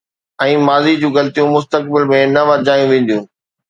۽ 0.45 0.55
ماضي 0.69 0.93
جون 1.03 1.15
غلطيون 1.19 1.53
مستقبل 1.59 2.03
۾ 2.17 2.21
نه 2.35 2.41
ورجايون 2.51 2.87
وينديون. 2.97 3.23